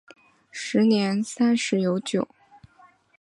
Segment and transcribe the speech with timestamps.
[0.49, 2.27] 时年三十有九。